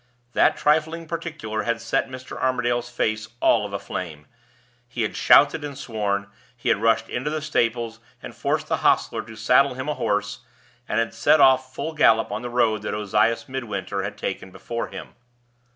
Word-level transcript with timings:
That 0.33 0.57
trifling 0.57 1.05
particular 1.07 1.61
had 1.61 1.79
set 1.79 2.09
Mr. 2.09 2.35
Armadale's 2.35 2.89
face 2.89 3.27
all 3.39 3.67
of 3.67 3.71
a 3.71 3.77
flame; 3.77 4.25
he 4.87 5.03
had 5.03 5.15
shouted 5.15 5.63
and 5.63 5.77
sworn; 5.77 6.25
he 6.57 6.69
had 6.69 6.79
rushed 6.81 7.07
into 7.07 7.29
the 7.29 7.39
stables; 7.39 7.99
and 8.19 8.33
forced 8.33 8.65
the 8.67 8.77
hostler 8.77 9.21
to 9.21 9.35
saddle 9.35 9.75
him 9.75 9.87
a 9.87 9.93
horse, 9.93 10.39
and 10.89 10.97
had 10.97 11.13
set 11.13 11.39
off 11.39 11.75
full 11.75 11.93
gallop 11.93 12.31
on 12.31 12.41
the 12.41 12.49
road 12.49 12.81
that 12.81 12.95
Ozias 12.95 13.47
Midwinter 13.47 14.01
had 14.01 14.17
taken 14.17 14.49
before 14.49 14.87
him. 14.87 15.09